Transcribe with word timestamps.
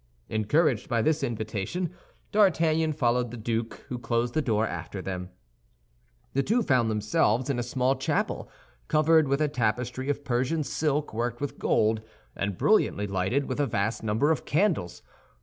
Encouraged 0.29 0.89
by 0.89 0.99
this 1.03 1.21
invitation, 1.21 1.93
D'Artagnan 2.31 2.91
followed 2.91 3.29
the 3.29 3.37
duke, 3.37 3.85
who 3.89 3.99
closed 3.99 4.33
the 4.33 4.41
door 4.41 4.65
after 4.67 4.99
them. 4.99 5.29
The 6.33 6.41
two 6.41 6.63
found 6.63 6.89
themselves 6.89 7.51
in 7.51 7.59
a 7.59 7.61
small 7.61 7.95
chapel 7.95 8.49
covered 8.87 9.27
with 9.27 9.41
a 9.41 9.47
tapestry 9.47 10.09
of 10.09 10.25
Persian 10.25 10.63
silk 10.63 11.13
worked 11.13 11.39
with 11.39 11.59
gold, 11.59 12.01
and 12.35 12.57
brilliantly 12.57 13.05
lighted 13.05 13.45
with 13.45 13.59
a 13.59 13.67
vast 13.67 14.01
number 14.03 14.31
of 14.31 14.43
candles. 14.43 15.03